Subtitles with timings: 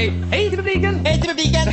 [0.00, 0.94] Okej, hej till publiken!
[1.04, 1.66] Hej till publiken!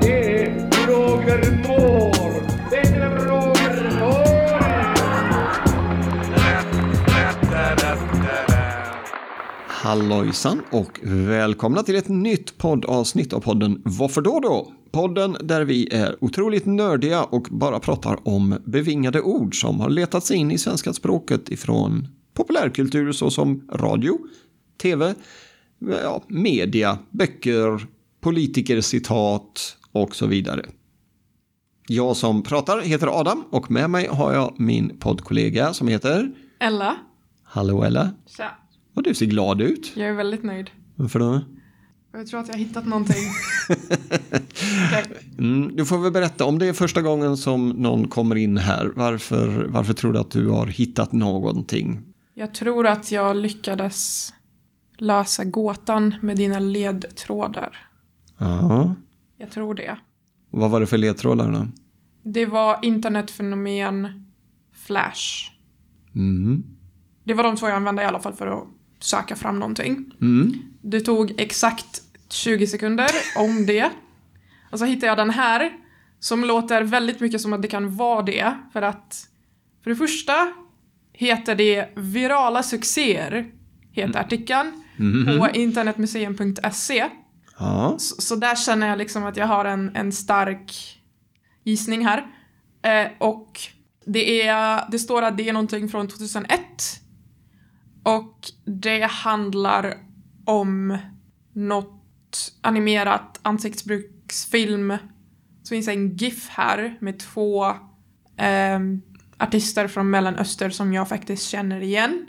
[0.00, 2.40] Det är Roger Moore!
[2.70, 4.96] Det är Roger Moore!
[9.68, 14.72] Hallojsan och välkomna till ett nytt poddavsnitt av podden Varför då då?
[14.96, 20.24] Podden där vi är otroligt nördiga och bara pratar om bevingade ord som har letat
[20.24, 24.18] sig in i svenska språket ifrån populärkultur såsom radio,
[24.82, 25.14] tv,
[26.02, 27.86] ja, media, böcker,
[28.20, 30.66] politikercitat och så vidare.
[31.88, 36.96] Jag som pratar heter Adam och med mig har jag min poddkollega som heter Ella.
[37.42, 38.10] Hallå Ella.
[38.26, 38.50] Tja.
[38.94, 39.92] Och du ser glad ut.
[39.96, 40.70] Jag är väldigt nöjd.
[40.94, 41.40] Varför då?
[42.16, 43.24] Jag tror att jag har hittat någonting.
[44.88, 45.04] Okej.
[45.38, 48.92] Mm, du får väl berätta, om det är första gången som någon kommer in här,
[48.96, 52.00] varför, varför tror du att du har hittat någonting?
[52.34, 54.32] Jag tror att jag lyckades
[54.98, 57.88] lösa gåtan med dina ledtrådar.
[58.38, 58.94] Ja.
[59.36, 59.98] Jag tror det.
[60.50, 61.66] Vad var det för ledtrådar då?
[62.22, 64.26] Det var internetfenomen
[64.72, 65.50] Flash.
[66.14, 66.64] Mm.
[67.24, 68.64] Det var de två jag använde i alla fall för att
[69.00, 70.12] söka fram någonting.
[70.20, 70.54] Mm.
[70.82, 73.90] Det tog exakt 20 sekunder om det.
[74.70, 75.72] Och så hittade jag den här
[76.20, 78.54] som låter väldigt mycket som att det kan vara det.
[78.72, 79.28] För att
[79.82, 80.52] för det första
[81.12, 83.46] heter det virala succéer,
[83.92, 84.84] heter artikeln,
[85.38, 87.06] på internetmuseum.se.
[87.58, 87.94] Ja.
[87.98, 91.00] Så, så där känner jag liksom att jag har en, en stark
[91.64, 92.26] gissning här.
[92.82, 93.60] Eh, och
[94.06, 96.60] det, är, det står att det är någonting från 2001.
[98.02, 99.94] Och det handlar
[100.44, 100.98] om
[101.52, 101.96] något
[102.60, 104.96] animerat ansiktsbruksfilm.
[105.62, 107.72] Så finns en GIF här med två
[108.36, 109.02] ehm,
[109.38, 112.26] artister från Mellanöstern som jag faktiskt känner igen.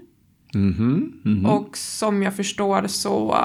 [0.54, 1.22] Mhm.
[1.26, 1.46] Mhm.
[1.46, 3.38] Och som jag förstår så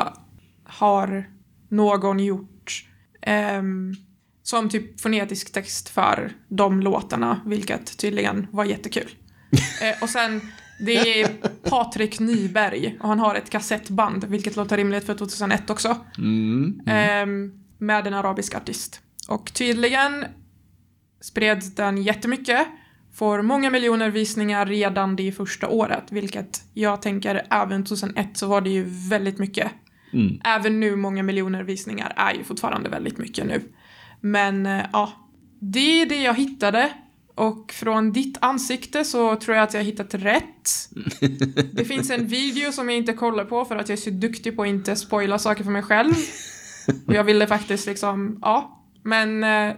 [0.65, 1.25] har
[1.69, 2.89] någon gjort
[3.23, 3.95] ehm,
[4.43, 9.11] som typ fonetisk text för de låtarna, vilket tydligen var jättekul.
[9.83, 10.41] eh, och sen,
[10.87, 11.29] det är
[11.71, 15.97] Patrik Nyberg och han har ett kassettband, vilket låter rimligt för 2001 också.
[16.19, 16.81] Mm.
[16.87, 19.01] Ehm, med en arabisk artist.
[19.29, 20.25] Och tydligen
[21.21, 22.67] spreds den jättemycket.
[23.15, 28.61] Får många miljoner visningar redan det första året, vilket jag tänker även 2001 så var
[28.61, 29.73] det ju väldigt mycket.
[30.13, 30.41] Mm.
[30.45, 33.63] Även nu många miljoner visningar är ju fortfarande väldigt mycket nu.
[34.21, 35.13] Men eh, ja,
[35.61, 36.93] det är det jag hittade.
[37.35, 40.89] Och från ditt ansikte så tror jag att jag har hittat rätt.
[41.73, 44.57] Det finns en video som jag inte kollar på för att jag är så duktig
[44.57, 46.15] på att inte spoila saker för mig själv.
[47.07, 48.85] Och jag ville faktiskt liksom, ja.
[49.03, 49.75] Men eh,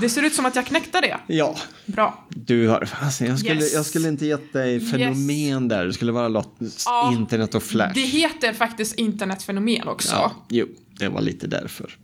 [0.00, 1.16] det ser ut som att jag knäckte det.
[1.26, 1.56] Ja,
[1.86, 2.26] Bra.
[2.28, 2.88] du har...
[3.00, 3.74] Alltså, jag, skulle, Yes.
[3.74, 5.84] jag skulle inte gett dig fenomen där.
[5.86, 6.56] Det skulle vara låt,
[6.86, 7.94] Ja, internet och flash.
[7.94, 10.12] Det heter faktiskt internetfenomen också.
[10.14, 10.66] Ja, jo,
[10.98, 11.96] det var lite därför.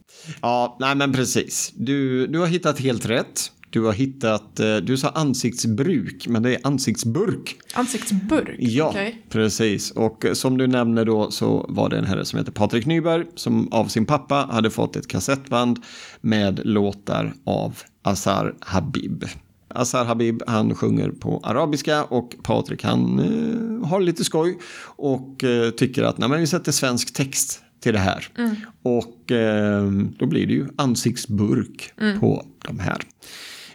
[0.42, 1.72] Ja, nej men precis.
[1.74, 3.52] Du, du har hittat helt rätt.
[3.72, 7.56] Du har hittat, eh, du sa ansiktsbruk, men det är ansiktsburk.
[7.74, 8.56] Ansiktsburk.
[8.58, 9.26] Ja, Okej.
[9.28, 9.90] precis.
[9.90, 13.24] Och eh, som du nämnde då så var det en herre som heter Patrik Nyberg
[13.34, 15.78] som av sin pappa hade fått ett kassettband
[16.20, 19.24] med låtar av Azar Habib.
[19.68, 25.70] Azar Habib han sjunger på arabiska och Patrik han eh, har lite skoj och eh,
[25.70, 28.28] tycker att nej, men vi sätter svensk text till det här.
[28.82, 32.98] Och eh, då blir det ju ansiktsburk på de här.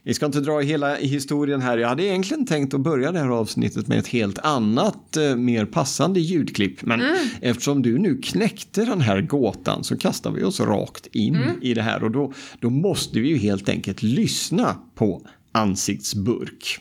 [0.05, 1.77] Vi ska inte dra hela historien här.
[1.77, 5.65] Jag hade egentligen tänkt att börja det här avsnittet med ett helt annat, eh, mer
[5.65, 6.81] passande ljudklipp.
[6.81, 7.15] Men mm.
[7.41, 11.55] eftersom du nu knäckte den här gåtan så kastar vi oss rakt in mm.
[11.61, 15.21] i det här och då, då måste vi ju helt enkelt lyssna på
[15.51, 16.79] ansiktsburk.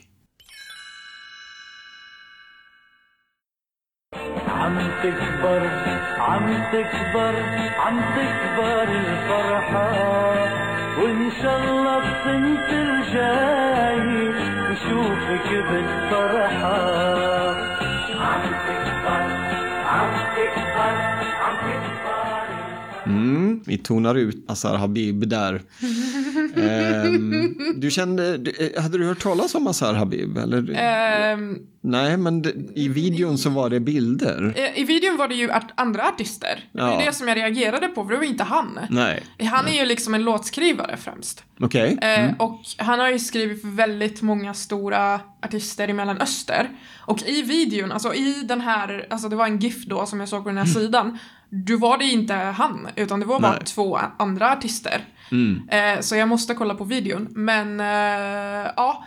[4.46, 8.84] ansiktsburk, ansiktsburk, ansiktsburk,
[9.36, 14.08] ansiktsburk, وإن شاء الله السنة الجاي
[14.70, 16.78] نشوفك بالفرحة.
[18.20, 19.22] عم تكبر
[19.94, 20.94] عم تكبر
[21.44, 22.23] عم تكبر.
[23.06, 25.62] Mm, vi tonar ut Azar Habib där.
[26.56, 30.38] Ehm, du kände, eh, hade du hört talas om Azar Habib?
[30.38, 30.74] Eller?
[30.76, 34.54] Ehm, Nej, men det, i videon så var det bilder.
[34.56, 36.68] eh, I videon var det ju art- andra artister.
[36.72, 37.00] Det var Ja.
[37.00, 38.78] ju det som jag reagerade på, för det var inte han.
[38.90, 41.44] Nej, Han är ju liksom en låtskrivare främst.
[41.60, 41.98] okej.
[42.02, 46.68] Eh, Och han har ju skrivit för väldigt många stora artister i Mellanöster.
[47.06, 50.28] Och i videon, alltså i den här, alltså det var en GIF då som jag
[50.28, 51.18] såg på den här sidan.
[51.50, 53.64] Då var det inte han, utan det var bara Nej.
[53.64, 55.04] två andra artister.
[55.30, 55.68] Mm.
[55.68, 57.28] Eh, så jag måste kolla på videon.
[57.30, 59.04] Men eh, ja,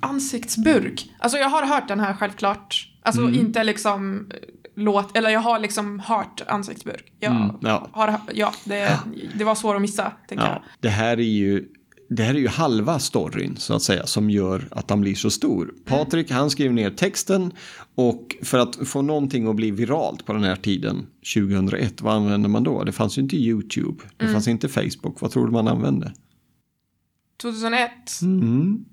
[0.00, 1.10] ansiktsburk.
[1.18, 3.34] Alltså jag har hört den här självklart Alltså Mm.
[3.34, 4.36] inte liksom eh,
[4.76, 7.12] låt, eller jag har liksom hört ansiktsburk.
[7.20, 7.88] Jag Mm, ja.
[7.92, 8.98] har, ja, det,
[9.34, 11.64] det var svårt att missa, tänker Ja, det här är ju
[12.12, 15.30] det här är ju halva storyn så att säga som gör att han blir så
[15.30, 15.74] stor.
[15.84, 17.52] Patrik han skrev ner texten
[17.94, 22.48] och för att få någonting att bli viralt på den här tiden 2001, vad använde
[22.48, 22.84] man då?
[22.84, 26.06] Det fanns ju inte YouTube, det fanns inte Facebook, vad tror du man använde?
[26.06, 27.52] jag.
[27.52, 27.90] 2001.
[28.22, 28.84] Mm.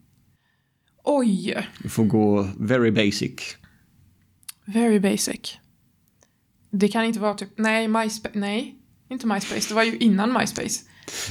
[1.03, 3.57] Oj, Du får gå very basic.
[4.65, 5.57] very basic.
[6.71, 8.75] Det kan inte vara typ, nej, MySpace, nej,
[9.09, 10.83] inte MySpace, det var ju innan MySpace.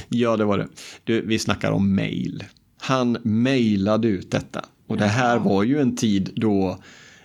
[0.09, 0.67] Ja, det var det.
[1.03, 2.43] Du, vi snackar om mail.
[2.81, 4.65] Han mejlade ut detta.
[4.87, 6.79] Och det här var ju en tid då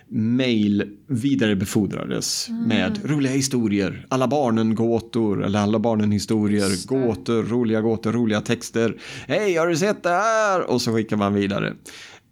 [0.09, 8.11] mail vidarebefordrades med roliga historier, alla barnen gåtor eller alla barnen historier, gåtor, roliga gåtor,
[8.11, 8.97] roliga texter.
[9.27, 10.61] Hej, har du sett det här?
[10.61, 11.73] Och så skickar man vidare.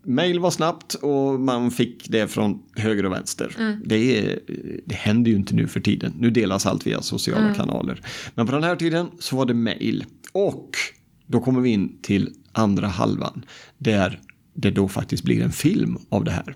[0.04, 3.78] Mail var snabbt och man fick det från höger och vänster.
[3.86, 4.40] Det, är,
[4.86, 6.14] det händer ju inte nu för tiden.
[6.20, 8.02] Nu delas allt via sociala kanaler.
[8.36, 10.06] Men på den här tiden så var det mail.
[10.32, 10.70] Och
[11.28, 13.46] då kommer vi in till andra halvan.
[13.78, 14.20] Där
[14.54, 16.56] det då faktiskt blir en film av det här.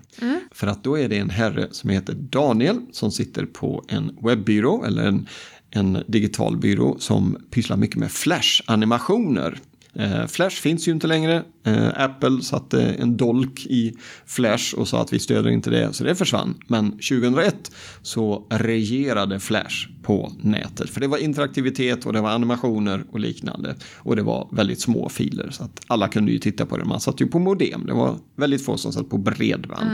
[0.52, 4.84] För att då är det en herre som heter Daniel som sitter på en webbyrå
[4.84, 5.28] eller en,
[5.70, 9.58] en digital byrå som pysslar mycket med flash-animationer.
[9.98, 11.44] Eh, Flash finns ju inte längre.
[11.64, 13.96] Eh, Apple satte en dolk i
[14.26, 16.54] Flash och sa att vi stöder inte det, så det försvann.
[16.66, 17.72] Men 2001
[18.02, 20.90] så regerade Flash på nätet.
[20.90, 23.74] För det var interaktivitet och det var animationer och liknande.
[23.96, 26.84] Och det var väldigt små filer så att alla kunde ju titta på det.
[26.84, 27.86] Man satt ju på modem.
[27.86, 29.90] Det var väldigt få som satt på bredband.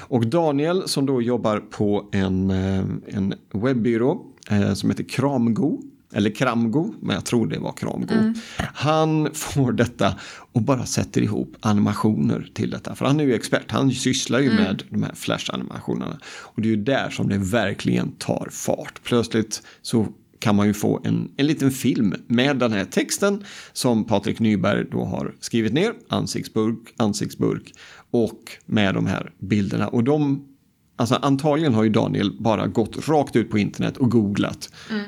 [0.00, 4.26] Och Daniel som då jobbar på en, eh, en webbyrå
[4.74, 8.34] som heter Kramgo eller Kramgo, men jag tror det var Kramgo.
[8.56, 10.14] Han får detta
[10.52, 12.94] och bara sätter ihop animationer till detta.
[12.94, 16.18] För han är ju expert, han sysslar ju med de här flash-animationerna.
[16.24, 19.00] Och det är ju där som det verkligen tar fart.
[19.02, 20.06] Plötsligt så
[20.38, 24.84] kan man ju få en, en liten film med den här texten som Patrik Nyberg
[24.90, 27.72] då har skrivit ner, ansiktsburk, ansiktsburk
[28.10, 29.88] och med de här bilderna.
[29.88, 30.48] Och de
[30.96, 34.72] Alltså antagligen har ju Daniel bara gått rakt ut på internet och googlat.
[34.88, 35.01] Mellanöstern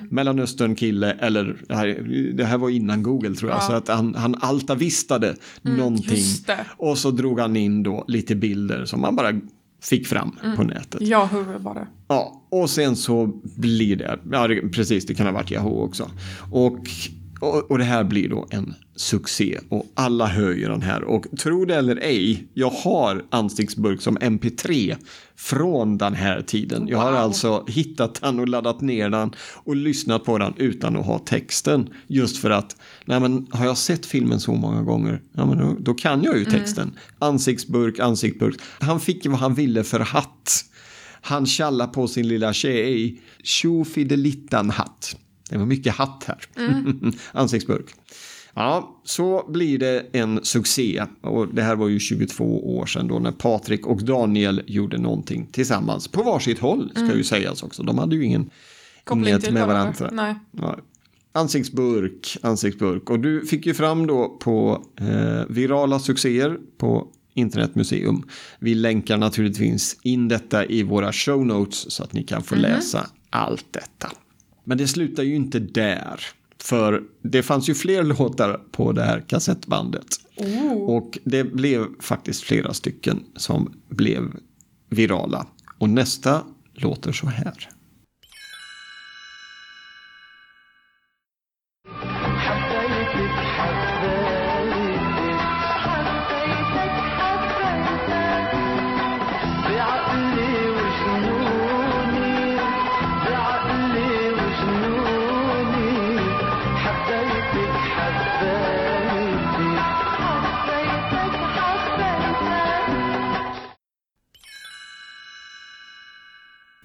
[0.76, 1.86] kille eller det här,
[2.36, 3.62] det här var innan Google tror jag.
[3.62, 6.16] Så att han, han altavistade någonting.
[6.16, 6.66] just det.
[6.76, 9.32] Och så drog han in då lite bilder som man bara
[9.82, 11.00] fick fram på nätet.
[11.00, 11.86] Ja, hur var det?
[12.08, 13.26] Ja, och sen så
[13.56, 16.10] blir det, ja det, precis det kan ha varit Yahoo också.
[16.50, 16.88] Och,
[17.44, 21.04] och, och det här blir då en succé och alla ju den här.
[21.04, 24.96] Och tro det eller ej, jag har ansiktsburk som mp3
[25.36, 26.88] från den här tiden.
[26.88, 27.20] Jag har Wow.
[27.20, 31.88] alltså hittat den och laddat ner den och lyssnat på den utan att ha texten.
[32.06, 35.76] Just för att, nej men har jag sett filmen så många gånger, ja men då,
[35.78, 36.92] då kan jag ju texten.
[37.18, 38.54] Ansiktsburk, ansiktsburk.
[38.80, 40.64] Han fick vad han ville för hatt.
[41.20, 43.20] Han tjallar på sin lilla tjej.
[43.42, 45.16] Tjofidelittan hatt.
[45.50, 46.38] Det var mycket hatt här.
[47.32, 47.94] Ansiktsburk.
[48.54, 51.04] Ja, så blir det en succé.
[51.20, 55.46] Och det här var ju 22 år sedan då när Patrik och Daniel gjorde någonting
[55.52, 56.08] tillsammans.
[56.08, 57.82] På varsitt håll ska ju sägas också.
[57.82, 58.50] De hade ju ingen
[59.04, 60.10] Koppling till med varandra.
[60.12, 60.34] Nej.
[60.50, 60.78] Ja.
[61.32, 63.10] Ansiktsburk, ansiktsburk.
[63.10, 68.22] Och du fick ju fram då på eh, virala succéer på Internetmuseum.
[68.58, 73.06] Vi länkar naturligtvis in detta i våra show notes så att ni kan få läsa
[73.30, 74.10] allt detta.
[74.64, 76.20] Men det slutar ju inte där.
[76.58, 80.06] För det fanns ju fler låtar på det här kassettbandet.
[80.86, 84.22] Och det blev faktiskt flera stycken som blev
[84.90, 85.46] virala.
[85.78, 86.44] Och nästa
[86.74, 87.68] låter så här.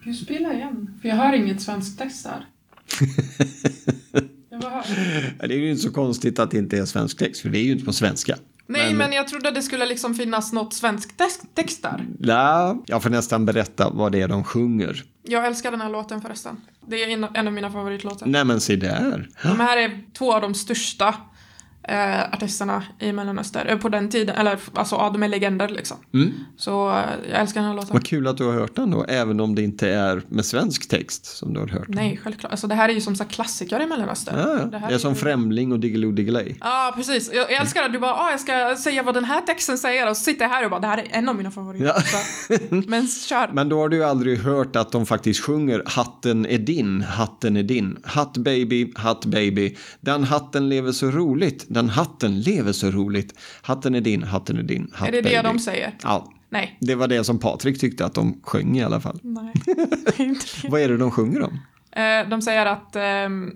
[0.09, 0.99] Du spela igen?
[1.01, 2.45] För jag hör inget svenskt text där.
[5.39, 7.63] Det är ju inte så konstigt att det inte är svensk text, för det är
[7.63, 8.37] ju inte på svenska.
[8.67, 9.13] Nej, men...
[9.13, 11.17] jag trodde det skulle liksom finnas något svenskt
[11.55, 12.05] text, där.
[12.19, 15.03] Ja, jag får nästan berätta vad det är de sjunger.
[15.23, 16.61] Jag älskar den här låten förresten.
[16.87, 18.27] Det är en, en av mina favoritlåtar.
[18.27, 19.29] Nej men se där.
[19.43, 21.15] De här är två av de största
[21.89, 23.67] eh, artisterna i Mellanöstern.
[23.67, 25.97] Eh, på den tiden, eller alltså ja, de är legender liksom.
[26.13, 26.31] Mm.
[26.57, 26.95] Så eh,
[27.31, 27.89] jag älskar den här låten.
[27.93, 30.89] Vad kul att du har hört den då, även om det inte är med svensk
[30.89, 31.87] text som du har hört.
[31.87, 32.51] Nej, självklart.
[32.51, 34.39] Alltså det här är ju som sagt klassiker i Mellanöstern.
[34.39, 34.65] Ja.
[34.65, 36.55] Det här är som ju- Främling och Diggiloo Diggiley.
[36.59, 37.31] Ja, precis.
[37.33, 40.09] Jag, jag älskar att du bara, ah, jag ska säga vad den här texten säger
[40.09, 41.85] och så sitter jag här och bara, det här är en av mina favoriter.
[41.85, 42.59] Ja.
[42.87, 43.49] Men kör.
[43.53, 47.57] Men då har du ju aldrig hört att de faktiskt sjunger Hatten är din, hatten
[47.57, 47.97] är din.
[48.03, 49.75] Hatt baby, hatt baby.
[50.01, 53.39] Den hatten lever så roligt, den hatten lever så roligt.
[53.61, 55.43] Hatten är din, hatten är din, hatt är det det baby.
[55.43, 55.97] de säger?
[56.03, 56.77] Ja, Nej.
[56.81, 59.19] det var det som Patrik tyckte att de sjöng i alla fall.
[59.23, 60.69] Nej, det är inte det.
[60.69, 61.59] Vad är det de sjunger om?
[61.91, 63.51] Eh, de säger att ehm,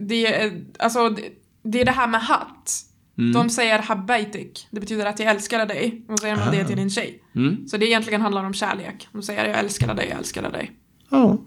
[0.00, 1.22] det, är, alltså, det,
[1.62, 2.84] det är det här med hatt.
[3.18, 3.32] Mm.
[3.32, 6.04] De säger habaitik, det betyder att jag älskar dig.
[6.08, 7.22] Och säger man det till din tjej.
[7.34, 7.68] Mm.
[7.68, 9.08] Så det egentligen handlar om kärlek.
[9.12, 10.72] De säger jag älskar dig, jag älskar dig.
[11.10, 11.38] Ja.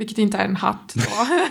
[0.00, 0.94] Vilket inte är en hatt.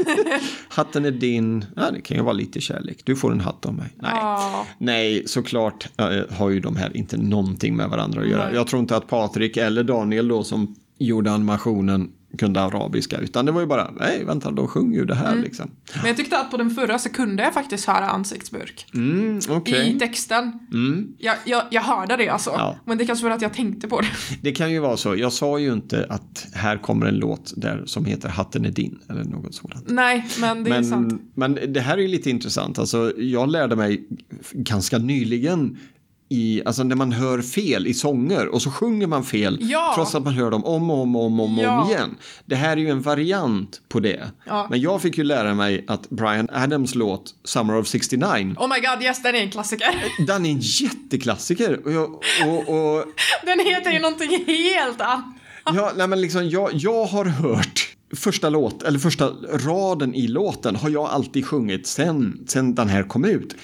[0.70, 3.02] Hatten är din, ja det kan ju vara lite kärlek.
[3.04, 3.94] Du får en hatt av mig.
[3.96, 4.12] Nej.
[4.14, 4.66] Ja.
[4.78, 8.46] Nej, såklart äh, har ju de här inte någonting med varandra att göra.
[8.46, 8.56] Nej.
[8.56, 13.52] Jag tror inte att Patrik eller Daniel då som gjorde animationen kunde arabiska, utan det
[13.52, 15.44] var ju bara, nej vänta, de sjunger ju det här Mm.
[15.44, 15.72] liksom.
[15.96, 18.86] Men jag tyckte att på den förra så kunde jag faktiskt höra ansiktsburk.
[18.94, 19.96] Mm, okej.
[19.96, 20.60] I texten.
[20.72, 21.08] Mm.
[21.18, 22.50] Jag, jag, jag hörde det alltså.
[22.50, 22.76] Ja.
[22.86, 24.08] Men det kanske var att jag tänkte på det.
[24.42, 27.84] Det kan ju vara så, jag sa ju inte att här kommer en låt där
[27.86, 29.90] som heter Hatten är din eller något sådant.
[29.90, 31.22] Nej, men det är sant.
[31.36, 32.80] Men, men det här är ju lite intressant.
[32.80, 34.08] Alltså, jag lärde mig
[34.54, 35.78] ganska nyligen
[36.32, 39.92] i, alltså när man hör fel i sånger och så sjunger man fel Ja.
[39.96, 41.82] trots att man hör dem om och om och om, om, Ja.
[41.82, 42.18] om igen.
[42.46, 44.32] Det här är ju en variant på det.
[44.46, 44.68] Ja.
[44.70, 48.80] Men jag fick ju lära mig att Brian Adams låt Summer of 69 Oh my
[48.80, 49.88] god, yes, den är en klassiker.
[50.28, 51.80] den är en jätteklassiker.
[51.86, 52.10] Och, jag,
[52.48, 53.06] och, och
[53.46, 55.26] Den heter ju någonting helt annat.
[55.76, 60.76] Ja, nej men liksom jag, jag har hört första låt, eller första raden i låten
[60.76, 63.56] har jag alltid sjungit sen, sen den här kom ut.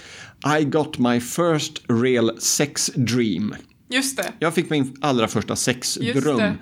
[0.60, 3.56] I got my first real sex dream.
[3.90, 4.34] Just det.
[4.40, 6.54] Jag fick min allra första sexdröm.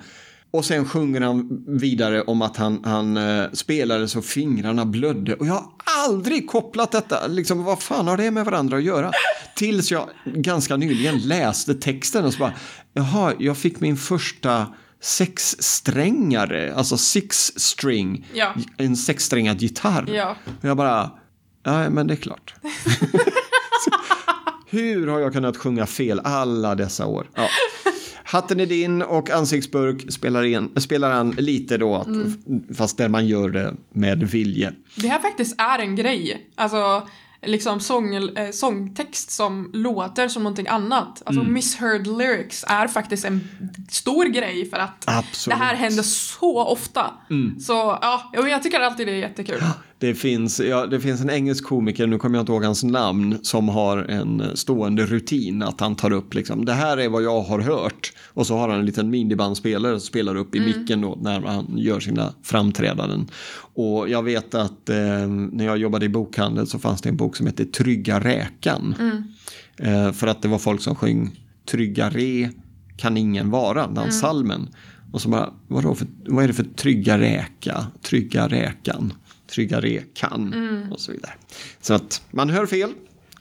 [0.50, 5.34] Och sen sjunger han vidare om att han, han eh, spelade så fingrarna blödde.
[5.34, 5.66] Och jag har
[6.08, 9.10] aldrig kopplat detta, liksom vad fan har det med varandra att göra?
[9.56, 12.54] Tills jag ganska nyligen läste texten och så bara,
[12.92, 14.66] jaha, jag fick min första
[15.00, 18.54] sexsträngare, alltså six string, Ja.
[18.76, 20.10] en sexsträngad gitarr.
[20.14, 20.36] Ja.
[20.60, 21.10] Och jag bara,
[21.62, 22.54] ja men det är klart.
[24.74, 27.30] Hur har jag kunnat sjunga fel alla dessa år?
[27.34, 27.48] Ja.
[28.24, 33.26] Hatten är din och ansiktsburk spelar, in, spelar han lite då, att, fast där man
[33.26, 34.72] gör det med vilje.
[34.96, 36.50] Det här faktiskt är en grej.
[36.54, 37.08] Alltså,
[37.46, 41.22] liksom sång, eh, sångtext som låter som någonting annat.
[41.26, 41.52] Alltså Mm.
[41.54, 43.48] misheard lyrics är faktiskt en
[43.90, 45.56] stor grej för att Absolut.
[45.56, 45.58] Mm.
[45.58, 47.10] det här händer så ofta.
[47.60, 49.62] Så ja, jag tycker alltid det är jättekul.
[50.04, 53.38] Det finns, ja, det finns en engelsk komiker, nu kommer jag inte ihåg hans namn,
[53.42, 57.40] som har en stående rutin att han tar upp liksom, det här är vad jag
[57.40, 58.12] har hört.
[58.26, 61.78] Och så har han en liten minibandspelare som spelar upp i micken då när han
[61.78, 63.26] gör sina framträdanden.
[63.74, 67.36] Och jag vet att eh, när jag jobbade i bokhandel så fanns det en bok
[67.36, 68.94] som hette Trygga räkan.
[69.76, 72.50] Eh, för att det var folk som sjöng Trygga re
[72.96, 74.68] kan ingen vara, den salmen.
[75.12, 79.12] Och så bara, vadå för, vad är det för trygga räka, trygga räkan,
[79.54, 80.54] trygga rekan
[80.90, 81.32] och så vidare.
[81.80, 82.90] Så att man hör fel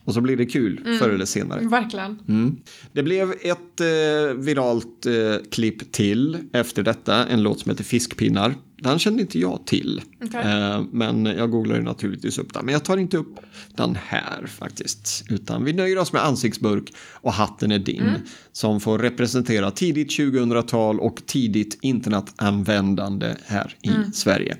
[0.05, 1.67] och så blir det kul förr eller senare.
[1.67, 2.19] Verkligen.
[2.27, 2.57] Mm.
[2.91, 8.55] Det blev ett eh, viralt eh, klipp till efter detta, en låt som heter Fiskpinnar.
[8.77, 10.41] Den kände inte jag till, Okej.
[10.41, 12.65] eh, men jag googlade naturligtvis upp den.
[12.65, 13.35] Men jag tar inte upp
[13.75, 18.11] den här faktiskt, utan vi nöjer oss med ansiktsburk och hatten är din,
[18.51, 24.57] som får representera tidigt 2000-tal och tidigt internetanvändande här i Sverige.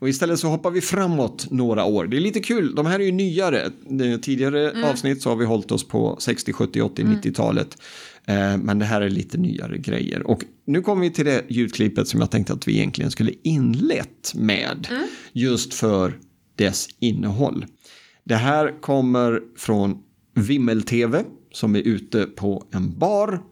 [0.00, 2.06] Och istället så hoppar vi framåt några år.
[2.06, 3.62] Det är lite kul, de här är ju nyare.
[3.64, 7.76] Eh, Tidigare avsnitt så har vi hållit oss på 60, 70, 80, 90-talet.
[8.26, 10.26] Eh, Men det här är lite nyare grejer.
[10.26, 14.32] Och nu kommer vi till det ljudklippet som jag tänkte att vi egentligen skulle inlett
[14.34, 14.86] med.
[15.32, 16.18] Just för
[16.56, 17.66] dess innehåll.
[18.24, 19.98] Det här kommer från
[20.34, 23.42] Vimmel-TV som är ute på en bar.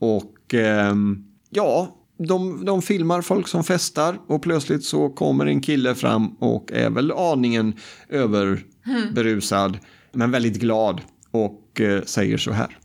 [0.00, 5.94] Och ehm, ja, de, de filmar folk som festar och plötsligt så kommer en kille
[5.94, 7.74] fram och är väl aningen
[8.08, 9.78] överberusad
[10.12, 12.78] men väldigt glad och eh, säger så här.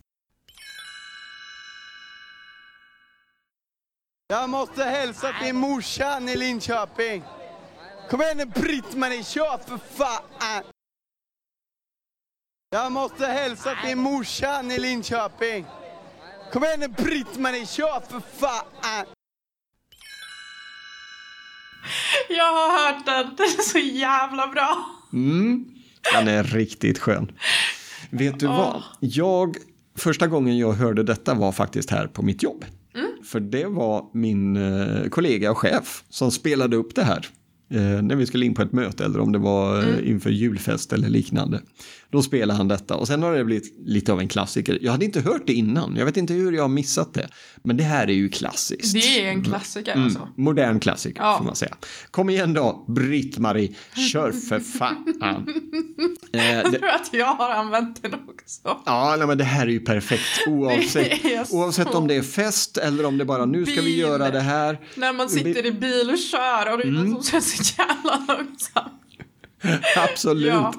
[4.27, 7.23] Jag måste hälsa till morsan i Linköping.
[8.09, 10.63] Kom igen nu Britt-Marie, kör för fan!
[12.69, 15.65] Jag måste hälsa till morsan i Linköping.
[16.53, 19.05] Kom igen nu Britt-Marie, kör för fan!
[22.29, 23.35] Jag har hört den.
[23.37, 24.85] Den är så jävla bra.
[25.13, 25.65] Mm,
[26.13, 27.31] den är riktigt skön.
[28.09, 28.83] Vet du vad?
[28.99, 29.55] Jag,
[29.97, 32.65] första gången jag hörde detta var faktiskt här på mitt jobb.
[33.25, 37.27] För det var min eh, kollega och chef som spelade upp det här.
[37.71, 40.93] Eh, när vi skulle in på ett möte eller om det var eh, inför julfest
[40.93, 41.61] eller liknande.
[42.11, 44.79] Då spelade han detta och sen har det blivit lite av en klassiker.
[44.81, 47.27] Jag hade inte hört det innan, jag vet inte hur jag har missat det.
[47.63, 48.93] Men det här är ju klassiskt.
[48.93, 50.27] Det är en klassiker Mm, alltså.
[50.37, 51.37] modern klassiker Ja.
[51.37, 51.75] får man säga.
[52.11, 53.75] Kom igen då, Britt-Marie,
[54.11, 55.05] kör för fan.
[56.33, 58.77] eh, Jag det, tror att jag har använt den också.
[58.85, 62.77] ja, nej, men det här är ju perfekt oavsett, så- oavsett om det är fest
[62.77, 63.99] eller om det bara nu ska vi Bil.
[63.99, 64.79] göra det här.
[64.95, 67.13] När man sitter i bil och kör och det är Mm.
[67.13, 68.93] som kör så jävla långsamt.
[70.11, 70.45] Absolut.
[70.47, 70.73] Ja.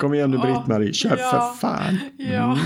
[0.00, 0.38] Kom igen nu.
[0.38, 1.30] Britt-Marie, kör Ja.
[1.30, 1.98] för fan.
[2.16, 2.58] Ja.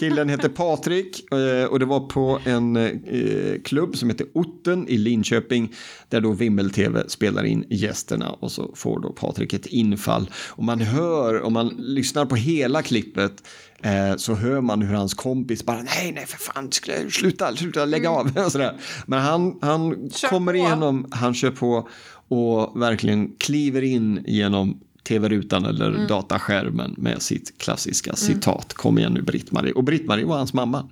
[0.00, 4.98] Killen heter Patrik eh, och det var på en eh, klubb som heter Otten i
[4.98, 5.72] Linköping
[6.08, 10.30] där då Vimmel-TV spelar in gästerna och så får då Patrik ett infall.
[10.48, 13.42] Och man hör, om man lyssnar på hela klippet
[13.82, 16.72] eh, så hör man hur hans kompis bara nej, nej för fan,
[17.10, 18.38] sluta, sluta, lägga av.
[18.46, 18.76] och sådär.
[19.06, 20.10] Men han, han Mm.
[20.10, 20.58] Kör kommer på.
[20.58, 21.88] igenom, han kör på
[22.28, 26.06] och verkligen kliver in genom tv-rutan eller Mm.
[26.06, 28.72] dataskärmen med sitt klassiska citat.
[28.74, 29.72] Kom igen nu Britt-Marie.
[29.72, 30.88] Och Britt-Marie var hans mamma.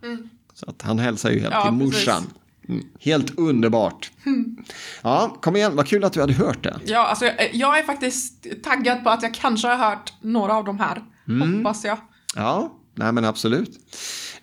[0.55, 1.65] Så att han hälsar ju helt Mm.
[1.65, 2.23] Ja, till morsan.
[2.69, 2.85] Mm.
[3.01, 4.11] Helt underbart.
[5.03, 6.81] Ja, kom igen, vad kul att du hade hört det.
[6.85, 10.65] Ja, alltså jag, jag är faktiskt taggad på att jag kanske har hört några av
[10.65, 11.03] de här.
[11.29, 11.57] Mm.
[11.65, 11.99] Hoppas jag.
[12.37, 13.71] Ja, nej men absolut.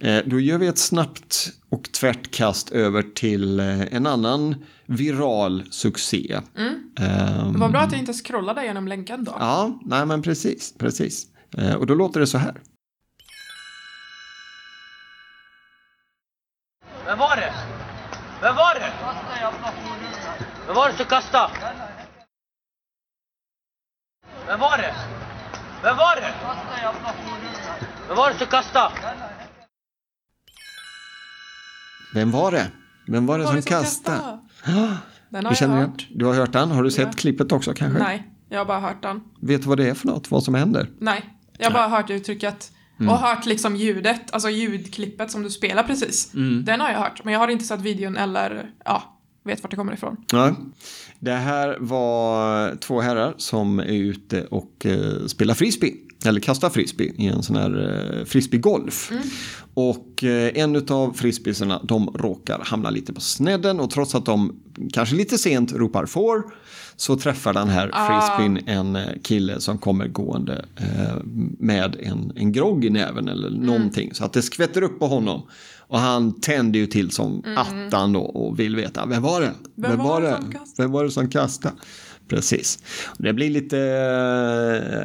[0.01, 6.39] Eh, då gör vi ett snabbt och tvärtkast över till eh, en annan viral succé.
[6.57, 9.35] Ehm, Det var bra att jag inte scrollade genom länken då.
[9.39, 11.25] Ja, nej men precis, precis.
[11.57, 12.55] Eh, och då låter det så här.
[17.05, 17.53] Vem var det?
[18.41, 18.91] Vem var det?
[20.67, 21.53] Vem var det som kastade?
[24.47, 24.95] Vem var det?
[25.83, 26.33] Vem var det?
[28.07, 28.93] Vem var det som kastade?
[32.13, 32.67] Vem var det?
[33.07, 34.17] Vem var det Var som som kastade?
[34.17, 34.97] kastade?
[35.29, 36.07] Den har Du känner jag hört.
[36.15, 36.71] Du har hört den?
[36.71, 37.11] Har du sett Ja.
[37.11, 37.99] klippet också kanske?
[38.03, 39.21] Nej, jag har bara hört den.
[39.41, 40.31] Vet du vad det är för något?
[40.31, 40.89] Vad som händer?
[40.99, 42.71] Nej, jag har bara hört uttrycket.
[42.99, 43.09] Mm.
[43.13, 46.33] Och hört liksom ljudet, alltså ljudklippet som du spelar precis.
[46.33, 46.65] Mm.
[46.65, 49.77] Den har jag hört, men jag har inte sett videon eller, ja, vet vart det
[49.77, 50.17] kommer ifrån.
[50.31, 50.55] Ja.
[51.19, 55.93] Det här var två herrar som är ute och eh, spelar frisbee.
[56.25, 59.11] Eller kastar frisbee i en sån här eh, frisbeegolf.
[59.73, 64.59] Och eh, en av frisbeesarna de råkar hamna lite på snedden och trots att de
[64.93, 66.43] kanske lite sent ropar får
[66.95, 71.15] så träffar den här frisbeen en eh, kille som kommer gående eh,
[71.59, 74.13] med en, en grogg i näven eller någonting.
[74.13, 75.41] Så att det skvätter upp på honom.
[75.77, 79.53] Och han tänder ju till som attan då och vill veta vem var det?
[79.75, 80.39] Vem var det?
[80.77, 81.75] Vem var det som kastade?
[82.27, 82.79] Precis.
[83.17, 83.77] Det blir lite,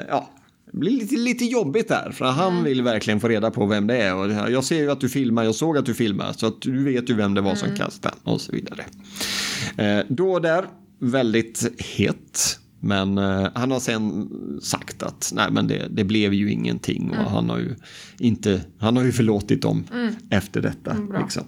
[0.08, 0.30] ja,
[0.74, 2.10] det blir lite, lite jobbigt där.
[2.14, 2.64] För han Mm.
[2.64, 4.14] vill verkligen få reda på vem det är.
[4.14, 6.32] Och jag ser ju att du filmar, jag såg att du filmar.
[6.32, 7.60] Så att du vet ju vem det var Mm.
[7.66, 8.84] som kastade och så vidare.
[9.76, 10.64] Eh, då och där,
[10.98, 12.58] väldigt het.
[12.80, 14.28] Men eh, han har sen
[14.62, 17.26] sagt att nej, men det, det blev ju ingenting och Mm.
[17.32, 17.74] han har ju
[18.18, 19.84] inte, han har ju förlåtit dem
[20.30, 20.96] efter detta.
[21.22, 21.42] liksom.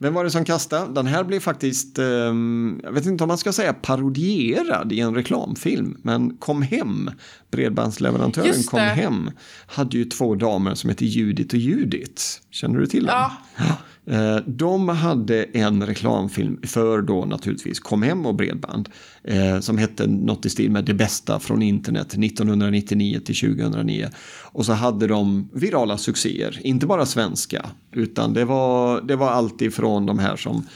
[0.00, 0.94] Vem var det som kastade?
[0.94, 5.14] Den här blev faktiskt, ehm, jag vet inte om man ska säga parodierad i en
[5.14, 7.10] reklamfilm, men Kom Hem,
[7.50, 8.80] bredbandsleverantören Kom.
[8.80, 9.30] Hem,
[9.66, 12.40] hade ju två damer som heter Judit och Judit.
[12.50, 13.30] Känner du till dem?
[13.58, 13.76] Ja.
[14.06, 18.88] Eh, De hade en reklamfilm för då naturligtvis Kom hem och bredband
[19.24, 24.08] eh, som hette något i stil med Det bästa från internet 1999 till 2009.
[24.42, 29.62] Och så hade de virala succéer, inte bara svenska utan det var, det var allt
[29.62, 30.66] ifrån de här som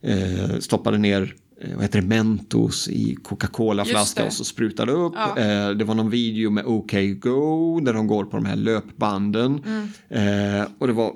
[0.00, 1.34] eh, stoppade ner
[1.74, 5.12] vad heter det, Mentos i Coca-Cola-flaska och så sprutade upp.
[5.16, 5.74] Ja.
[5.74, 9.62] Det var någon video med OK Go där de går på de här löpbanden.
[10.08, 10.66] Mm.
[10.78, 11.12] Och det var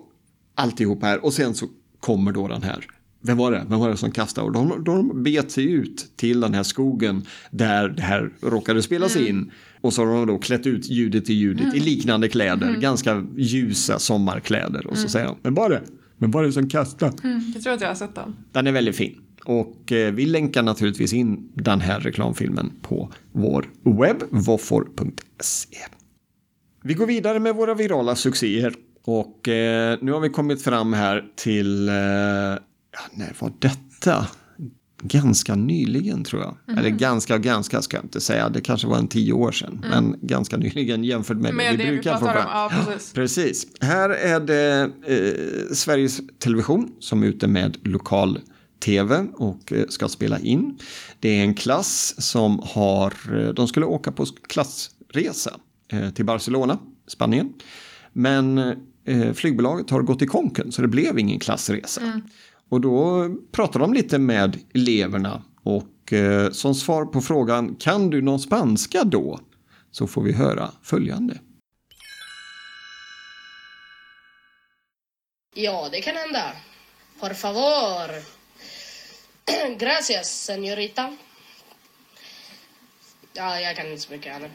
[0.55, 1.25] alltihop här.
[1.25, 1.67] Och sen så
[2.01, 2.87] kommer då den här.
[3.21, 3.67] Vem var det?
[3.69, 4.47] Vem var det som kastade?
[4.47, 9.17] Och de, de bet sig ut till den här skogen där det här råkade spelas
[9.17, 9.29] Mm.
[9.29, 9.51] in.
[9.81, 12.69] Och så har de då klätt ut ljudet till ljudet i liknande kläder.
[12.69, 12.81] Mm.
[12.81, 14.87] Ganska ljusa sommarkläder.
[14.87, 15.83] Och så säger de, vem var det?
[16.19, 17.13] Vem var det som kastade?
[17.55, 18.37] Jag tror att jag har sett den.
[18.53, 19.21] Den är väldigt fin.
[19.45, 25.77] Och eh, vi länkar naturligtvis in den här reklamfilmen på vår webb, voffor.se.
[26.83, 28.75] Vi går vidare med våra virala succéer.
[29.07, 34.27] Och eh, nu har vi kommit fram här till, eh, ja, när var detta?
[35.03, 36.79] Ganska nyligen tror jag.
[36.79, 38.49] Eller ganska, ganska ska jag inte säga.
[38.49, 39.85] Det kanske var en tio år sedan.
[39.91, 42.37] Men ganska nyligen jämfört med, Med det vi brukar få fram.
[42.37, 43.13] ja precis.
[43.15, 43.67] Precis.
[43.81, 50.39] Här är det eh, Sveriges Television som är ute med lokal-tv och eh, ska spela
[50.39, 50.79] in.
[51.21, 55.51] Det är en klass som har, eh, de skulle åka på klassresa
[55.93, 57.53] eh, till Barcelona, Spanien.
[58.13, 58.59] Men
[59.05, 62.23] eh, flygbolaget har gått i konken så det blev ingen klassresa.
[62.69, 68.23] Och då pratar de lite med eleverna och eh, som svar på frågan kan du
[68.23, 69.41] någon spanska då?
[69.91, 71.39] Så får vi höra följande.
[75.55, 76.53] Ja, det kan hända.
[77.21, 78.11] Por favor.
[79.79, 81.17] Gracias, señorita.
[83.33, 84.51] Ja, jag kan inte så mycket annat.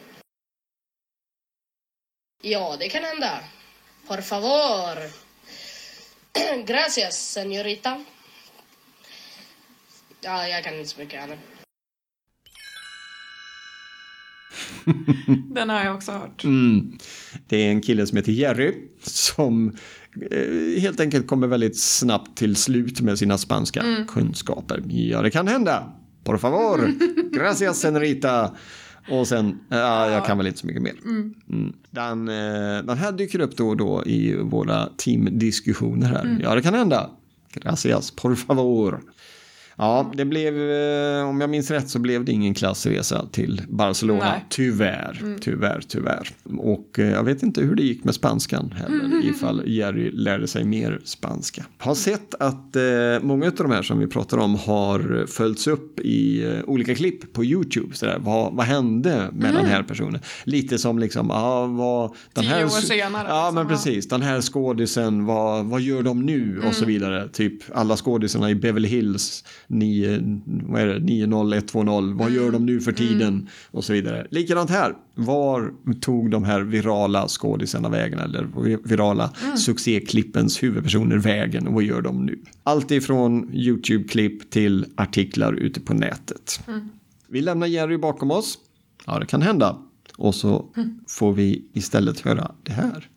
[2.41, 3.39] Ja, det kan hända.
[4.09, 4.97] Por favor.
[6.65, 8.03] Gracias, señorita.
[10.21, 11.37] Ja, jag kan inte så mycket annat.
[15.55, 16.43] Den har jag också hört.
[16.43, 16.97] Mm.
[17.47, 19.77] Det är en kille som heter Jerry som
[20.31, 24.83] eh, helt enkelt kommer väldigt snabbt till slut med sina spanska kunskaper.
[24.87, 25.93] Ja, det kan hända.
[26.23, 26.93] Por favor.
[27.31, 28.55] Gracias, senorita.
[29.11, 30.95] Och sen, ja, jag kan väl inte så mycket mer.
[31.05, 31.73] Mm.
[31.91, 36.39] Den, eh, den här dyker upp då och då i våra teamdiskussioner här.
[36.43, 37.09] Ja, det kan hända.
[37.53, 39.01] Gracias, por favor.
[39.79, 44.25] Ja, det blev, eh, om jag minns rätt så blev det ingen klassresa till Barcelona.
[44.31, 44.45] Nej.
[44.49, 46.29] Tyvärr, tyvärr, tyvärr.
[46.57, 50.63] Och eh, jag vet inte hur det gick med spanskan heller, ifall Jerry lärde sig
[50.63, 51.65] mer spanska.
[51.77, 52.81] Har sett att eh,
[53.21, 57.45] många av de här som vi pratar om har följts upp i olika klipp på
[57.45, 57.95] YouTube.
[57.95, 60.19] Så där, vad, vad hände med den här personen?
[60.43, 62.15] Lite som liksom, ja, vad...
[62.33, 64.07] Den Tio här, år senare, Ja, liksom, men precis.
[64.07, 66.61] Den här skådisen, vad, vad gör de nu?
[66.67, 67.27] Och så vidare.
[67.27, 72.13] Typ alla skådisarna i Beverly Hills 9, vad är det, 90120.
[72.15, 73.49] Vad gör de nu för tiden?
[73.71, 74.27] Och så vidare.
[74.31, 74.95] Likadant här.
[75.15, 78.19] Var tog de här virala skådisarna vägen?
[78.19, 78.47] Eller
[78.87, 81.67] virala succéklippens huvudpersoner vägen?
[81.67, 82.39] Och vad gör de nu?
[82.63, 86.61] Allt ifrån YouTube-klipp till artiklar ute på nätet.
[87.27, 88.57] Vi lämnar Jerry bakom oss.
[89.05, 89.77] Ja, det kan hända.
[90.17, 90.65] Och så
[91.07, 93.07] får vi istället höra det här.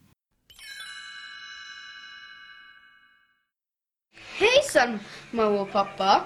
[4.39, 4.99] Hejsan
[5.31, 6.21] mamma och pappa!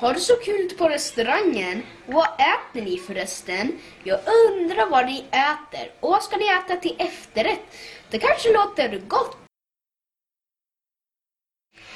[0.00, 1.82] Har du så kul på restaurangen?
[2.06, 3.78] Vad äter ni förresten?
[4.04, 5.92] Jag undrar vad ni äter.
[6.00, 7.60] Och vad ska ni äta till efterrätt?
[8.10, 9.36] Det kanske låter gott.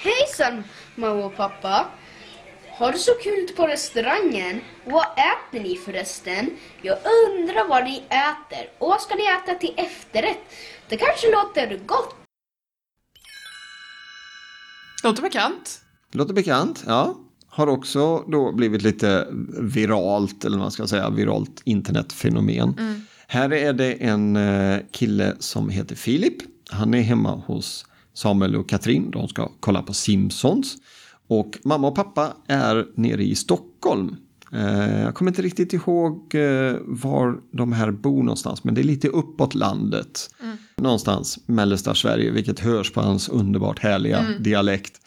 [0.02, 1.86] Hejsan mamma och pappa!
[2.68, 4.60] Har du så kul på restaurangen?
[4.84, 6.58] Vad äter ni förresten?
[6.82, 8.70] Jag undrar vad ni äter.
[8.78, 10.54] Och vad ska ni äta till efterrätt?
[10.88, 12.14] Det kanske låter gott.
[15.04, 15.80] Låter bekant.
[16.12, 17.14] Låter bekant, ja.
[17.54, 19.26] Har också då blivit lite
[19.60, 22.74] viralt, eller vad man ska säga, viralt internetfenomen.
[23.26, 26.34] Här är det en eh, kille som heter Filip.
[26.70, 29.10] Han är hemma hos Samuel och Katrin.
[29.10, 30.76] De ska kolla på Simpsons.
[31.28, 34.16] Och mamma och pappa är nere i Stockholm.
[34.52, 38.84] Eh, Jag kommer inte riktigt ihåg eh, var de här bor någonstans, men det är
[38.84, 40.30] lite uppåt landet.
[40.76, 45.01] Någonstans mellersta Sverige, vilket hörs på hans underbart härliga dialekt.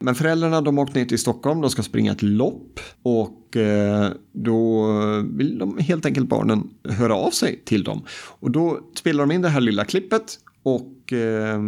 [0.00, 4.10] Men föräldrarna de har åkt ner till Stockholm, de ska springa ett lopp och eh,
[4.32, 4.86] då
[5.30, 8.04] vill de helt enkelt barnen höra av sig till dem.
[8.40, 11.60] Och då spelar de in det här lilla klippet och eh,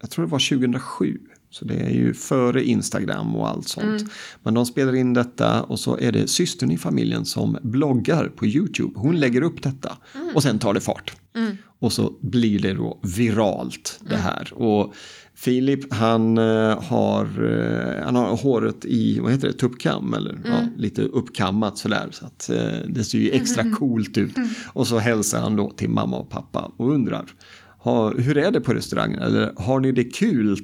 [0.00, 1.18] jag tror det var 2007.
[1.50, 4.02] Så det är ju före Instagram och allt sånt.
[4.42, 8.46] Men de spelar in detta och så är det systern i familjen som bloggar på
[8.46, 8.92] YouTube.
[8.96, 9.96] Hon lägger upp detta
[10.34, 11.16] och sen tar det fart.
[11.78, 14.52] Och så blir det då viralt det här.
[14.54, 14.94] Och
[15.34, 20.68] Filip han, eh, har, eh, han har håret i, vad heter det, tuppkam eller ja,
[20.76, 22.08] lite uppkammat sådär.
[22.10, 24.34] Så att eh, det ser ju extra coolt ut.
[24.72, 27.24] Och så hälsar han då till mamma och pappa och undrar.
[28.16, 29.22] Hur är det på restaurangen?
[29.22, 30.58] Eller har ni det kul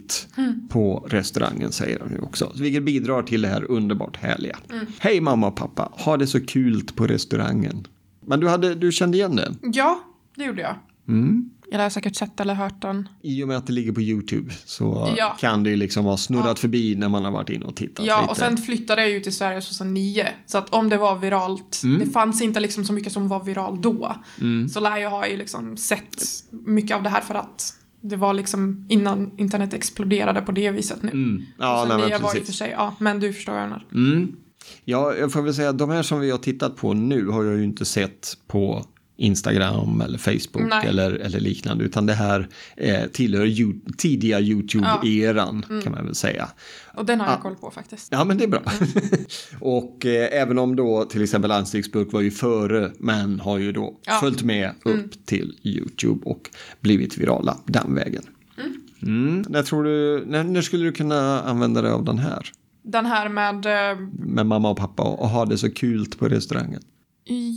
[0.68, 1.72] på restaurangen?
[1.72, 2.53] Säger han nu också.
[2.57, 4.59] Vilket bidrar till det här underbart härliga.
[4.98, 7.87] Hej mamma och pappa, ha det så kul på restaurangen.
[8.27, 9.55] Men du, hade, du kände igen det?
[9.62, 10.01] Ja,
[10.37, 10.77] det gjorde jag.
[11.12, 11.51] Mm.
[11.70, 13.09] Jag har säkert sett eller hört den.
[13.22, 15.37] I och med att det ligger på YouTube så Ja.
[15.40, 18.20] kan det ju liksom ha snurrat förbi när man har varit inne och tittat Ja,
[18.20, 18.31] lite.
[18.31, 20.27] och sen flyttade jag ju till Sverige 2009.
[20.46, 21.98] Så att om det var viralt, Mm.
[22.01, 24.16] det fanns inte liksom så mycket som var viral då.
[24.72, 28.35] Så lär jag ha ju liksom sett mycket av det här för att det var
[28.35, 31.11] liksom innan internet exploderade på det viset nu.
[31.11, 31.42] Mm.
[31.59, 32.57] Ja, så nej, men var i och för precis.
[32.57, 33.87] sig, ja, men du förstår vad jag menar.
[33.94, 34.33] Mm.
[34.85, 37.44] Ja, jag får väl säga att de här som vi har tittat på nu har
[37.44, 38.85] jag ju inte sett på
[39.22, 40.87] Instagram eller Facebook Nej.
[40.88, 41.85] eller, eller liknande.
[41.85, 45.82] Utan det här eh, tillhör ju, tidiga YouTube-eran Mm.
[45.82, 46.48] kan man väl säga.
[46.94, 48.08] Och den har jag koll på faktiskt.
[48.11, 48.62] Ja, men det är bra.
[48.80, 49.24] Mm.
[49.61, 53.98] och eh, även om då till exempel Ansiktsburk var ju före, men har ju då
[54.06, 54.18] Ja.
[54.20, 58.22] följt med upp till YouTube och blivit virala den vägen.
[59.02, 59.44] Mm.
[59.48, 62.50] När, tror du, när, när skulle du kunna använda dig av den här?
[62.82, 66.82] Den här med, eh, Med mamma och pappa och ha det så kul på restaurangen.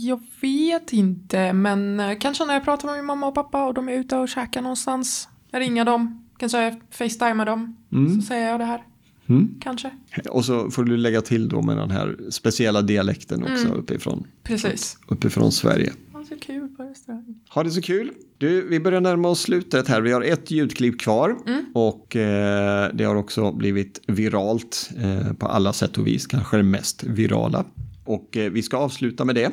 [0.02, 3.74] Jag vet inte, men eh, kanske när jag pratar med min mamma och pappa och
[3.74, 5.28] de är ute och käkar någonstans.
[5.50, 7.76] Jag ringer dem, kanske facetimar dem,
[8.16, 8.84] så säger jag det här.
[9.28, 9.54] Mm.
[9.60, 9.90] Kanske.
[10.30, 14.98] Och så får du lägga till då med den här speciella dialekten också uppifrån, Precis.
[15.08, 15.92] uppifrån Sverige.
[16.12, 17.40] Ja, så kul på restaurang.
[17.54, 18.12] Ha det så kul.
[18.38, 20.00] Du, vi börjar närma oss slutet här.
[20.00, 21.36] Vi har ett ljudklipp kvar
[21.74, 26.62] och eh, det har också blivit viralt eh, på alla sätt och vis, kanske det
[26.62, 27.64] mest virala.
[28.06, 29.50] Och eh, vi ska avsluta med det.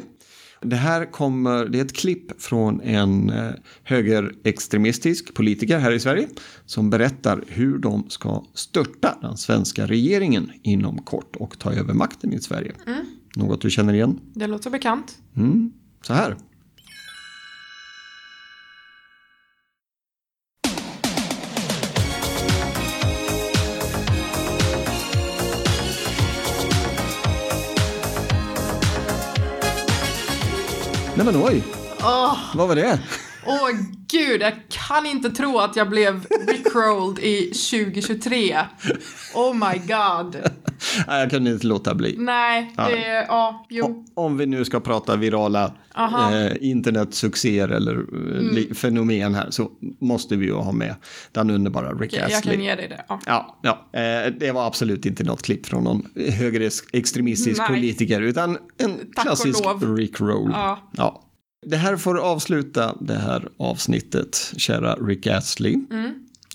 [0.62, 3.52] Det här kommer, det är ett klipp från en eh,
[3.84, 6.28] högerextremistisk politiker här i Sverige
[6.66, 12.34] som berättar hur de ska störta den svenska regeringen inom kort och ta över makten
[12.34, 12.72] i Sverige.
[13.36, 14.20] Något du känner igen?
[14.34, 15.18] Det låter bekant.
[15.36, 15.72] Mm.
[16.02, 16.36] Så här.
[31.24, 31.64] Nej men oj,
[32.54, 33.00] vad var det?
[33.46, 33.70] Åh
[34.08, 38.58] gud, jag kan inte tro att jag blev rickrolled i 2023.
[39.36, 40.38] Oh my god.
[41.08, 42.16] Nej, jag kunde inte låta bli.
[42.18, 44.06] Nej, det, ja, jo.
[44.14, 49.70] Om vi nu ska prata virala eh, internetsuccéer eller eh, li- fenomen här så
[50.02, 50.96] måste vi ju ha med
[51.32, 52.56] den underbara Rick Jag, jag Astley.
[52.56, 53.06] kan ge dig det.
[53.08, 53.20] Ja.
[53.26, 54.00] Ja, ja.
[54.00, 57.68] Eh, det var absolut inte något klipp från någon högerextremistisk Nej.
[57.68, 59.64] politiker utan en och klassisk.
[59.98, 60.50] Rick Roll.
[60.54, 60.90] Ja.
[60.92, 61.23] Ja.
[61.66, 65.74] Det här får avsluta det här avsnittet, kära Rick Astley.
[65.92, 66.14] Mm.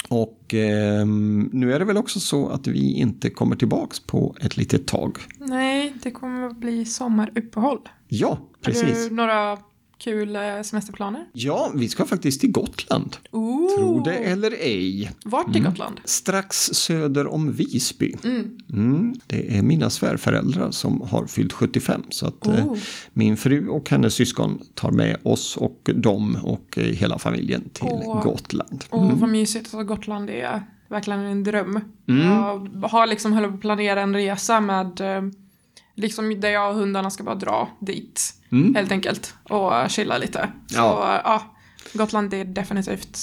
[0.09, 4.57] Och ehm, nu är det väl också så att vi inte kommer tillbaks på ett
[4.57, 5.18] litet tag.
[5.38, 7.79] Nej, det kommer att bli sommaruppehåll.
[8.09, 9.09] Ja, Har precis.
[9.09, 9.59] du några
[9.99, 11.27] kul eh, semesterplaner?
[11.33, 13.17] Ja, vi ska faktiskt till Gotland.
[13.31, 13.77] Ooh.
[13.77, 15.11] Tro det eller ej.
[15.25, 16.01] Vart i Gotland?
[16.05, 18.15] Strax söder om Visby.
[18.25, 18.59] Mm.
[18.73, 22.03] Mm, det är mina svärföräldrar som har fyllt 75.
[22.09, 22.73] Så att eh,
[23.13, 27.89] min fru och hennes syskon tar med oss och dem och eh, hela familjen till
[27.91, 28.23] Åh.
[28.23, 28.85] Gotland.
[28.91, 29.75] Åh, vad mysigt.
[29.75, 31.81] Alltså, Gotland är verkligen en dröm.
[32.09, 32.27] Mm.
[32.27, 35.23] Jag har liksom hållit på att planera en resa med eh,
[35.95, 38.35] liksom där jag och hundarna ska bara dra dit.
[38.75, 39.35] Helt enkelt.
[39.43, 40.51] Och chilla lite.
[40.67, 40.91] Så Mm.
[40.91, 41.21] Ja.
[41.25, 41.57] ja,
[41.93, 43.19] Gotland är definitivt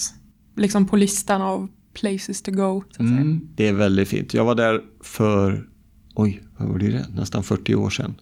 [0.56, 2.84] liksom på listan av places to go.
[3.00, 4.34] Mm, det är väldigt fint.
[4.34, 5.68] Jag var där för,
[6.16, 7.06] oj, vad blir det?
[7.10, 8.16] Nästan 40 år sedan.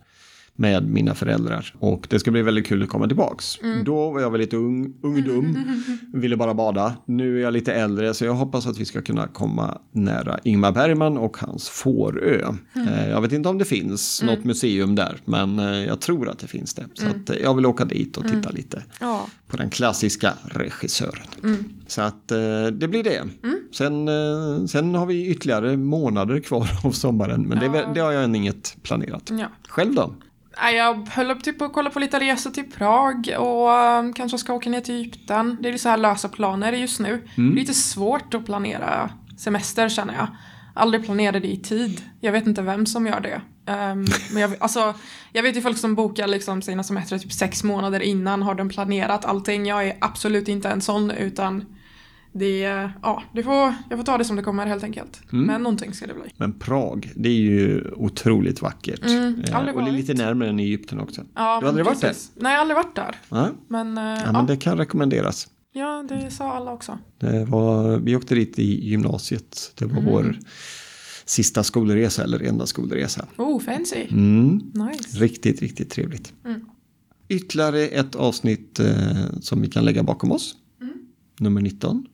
[0.56, 1.74] Med mina föräldrar.
[1.80, 3.60] Och det ska bli väldigt kul att komma tillbaks.
[3.86, 5.58] Då var jag väl lite ung, ungdom.
[6.14, 6.94] Ville bara bada.
[7.06, 10.72] Nu är jag lite äldre så jag hoppas att vi ska kunna komma nära Ingmar
[10.72, 12.54] Bergman och hans Fårö.
[12.76, 15.18] Eh, Jag vet inte om det finns något museum där.
[15.26, 16.86] Men eh, jag tror att det finns det.
[16.94, 19.28] Så att eh, jag vill åka dit och titta lite Ja.
[19.48, 21.26] på den klassiska regissören.
[21.88, 22.28] Så att
[22.74, 23.22] det blir det.
[23.76, 28.00] Sen, eh, sen har vi ytterligare månader kvar av sommaren, men det, är väl- det
[28.00, 29.30] har jag än inget planerat.
[29.40, 29.46] Ja.
[29.68, 30.14] Själv då?
[30.58, 34.38] Jag höll upp typ på att kolla på lite resor till Prag och um, kanske
[34.38, 35.58] ska åka ner till Egypten.
[35.62, 37.28] Det är så här lösa planer just nu.
[37.36, 40.28] Det är lite svårt att planera semester känner jag.
[40.74, 42.02] Aldrig planera det i tid.
[42.20, 43.42] Jag vet inte vem som gör det.
[43.72, 44.94] Um, men jag, alltså,
[45.32, 48.70] jag vet ju folk som bokar liksom sina semestrar typ sex månader innan har de
[48.70, 49.66] planerat allting.
[49.66, 51.66] Jag är absolut inte en sån utan
[52.34, 52.60] det,
[53.02, 55.22] ja, det får, jag får ta det som det kommer helt enkelt.
[55.30, 56.24] Men någonting ska det bli.
[56.38, 59.06] Men Prag, det är ju otroligt vackert.
[59.06, 59.94] Mm, Eh, och det är varit.
[59.94, 61.22] lite närmare än Egypten också.
[61.36, 62.08] Ja, du har aldrig varit där?
[62.08, 62.32] precis.
[62.36, 63.16] Nej, jag har aldrig varit där.
[63.30, 65.48] Ja, Men, eh, ja, ja, men det kan rekommenderas.
[65.74, 66.98] ja, det sa alla också.
[67.20, 69.72] Det var, vi åkte dit i gymnasiet.
[69.76, 70.38] Det var vår
[71.26, 73.26] sista skolresa, eller enda skolresa.
[73.38, 74.06] Oh, fancy.
[74.10, 74.62] Mm.
[74.74, 75.18] Nice.
[75.20, 76.34] Riktigt, riktigt trevligt.
[76.46, 76.62] Mm.
[77.30, 78.96] Ytterligare ett avsnitt eh,
[79.42, 80.56] som vi kan lägga bakom oss.
[80.82, 80.94] Mm.
[81.40, 82.06] Nummer 19.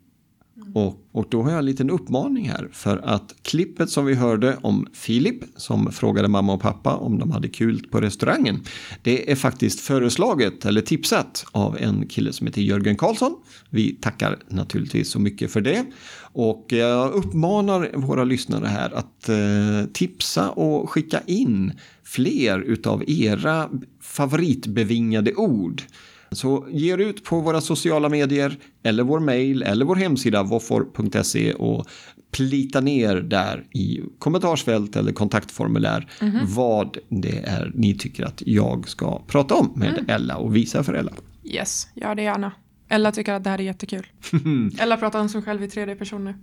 [0.73, 2.69] Och, och då har jag en liten uppmaning här.
[2.71, 7.31] För att klippet som vi hörde om Filip som frågade mamma och pappa om de
[7.31, 8.63] hade kul på restaurangen.
[9.01, 13.35] Det är faktiskt föreslaget eller tipsat av en kille som heter Jörgen Karlsson.
[13.69, 15.85] Vi tackar naturligtvis så mycket för det.
[16.21, 23.69] Och jag uppmanar våra lyssnare här att eh, tipsa och skicka in fler utav era
[24.01, 25.83] favoritbevingade ord.
[26.31, 31.53] Så ge er ut på våra sociala medier eller vår mail eller vår hemsida våffor.se
[31.53, 31.87] och
[32.31, 36.11] plita ner där i kommentarsfält eller kontaktformulär
[36.55, 40.93] vad det är ni tycker att jag ska prata om med Ella och visa för
[40.93, 41.11] Ella.
[41.43, 42.51] Yes, gör det gärna.
[42.89, 44.07] Ella tycker att det här är jättekul.
[44.79, 46.35] Ella pratar om sig själv i tredje person nu.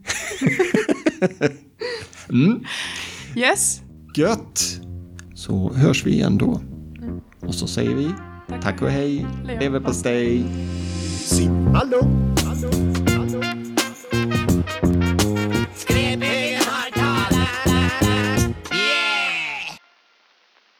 [3.37, 3.83] Yes,
[4.17, 4.81] Gött!
[5.35, 6.61] Så hörs vi igen då.
[7.41, 8.11] Och så säger vi
[8.63, 10.45] tack och hej, Lever leverpastej.
[11.27, 12.01] Sim, hallå,
[12.45, 13.06] hallå.